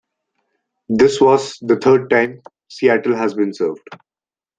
[0.89, 3.87] This was the third time Seattle has been served.